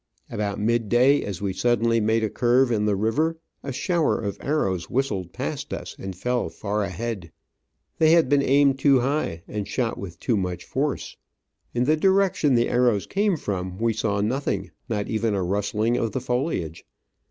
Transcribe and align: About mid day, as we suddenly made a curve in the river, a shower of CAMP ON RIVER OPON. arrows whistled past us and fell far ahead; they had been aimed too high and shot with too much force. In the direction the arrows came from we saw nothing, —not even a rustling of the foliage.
About 0.31 0.59
mid 0.59 0.89
day, 0.89 1.23
as 1.23 1.43
we 1.43 1.53
suddenly 1.53 1.99
made 2.01 2.23
a 2.23 2.29
curve 2.31 2.71
in 2.71 2.85
the 2.87 2.95
river, 2.95 3.37
a 3.61 3.71
shower 3.71 4.15
of 4.17 4.23
CAMP 4.23 4.23
ON 4.23 4.25
RIVER 4.25 4.29
OPON. 4.31 4.47
arrows 4.71 4.89
whistled 4.89 5.31
past 5.31 5.71
us 5.75 5.95
and 5.99 6.15
fell 6.15 6.49
far 6.49 6.81
ahead; 6.81 7.31
they 7.99 8.09
had 8.09 8.27
been 8.27 8.41
aimed 8.41 8.79
too 8.79 9.01
high 9.01 9.43
and 9.47 9.67
shot 9.67 9.99
with 9.99 10.19
too 10.19 10.35
much 10.37 10.63
force. 10.65 11.17
In 11.75 11.83
the 11.83 11.95
direction 11.95 12.55
the 12.55 12.67
arrows 12.69 13.05
came 13.05 13.37
from 13.37 13.77
we 13.77 13.93
saw 13.93 14.21
nothing, 14.21 14.71
—not 14.89 15.07
even 15.07 15.35
a 15.35 15.43
rustling 15.43 15.97
of 15.97 16.13
the 16.13 16.19
foliage. 16.21 16.83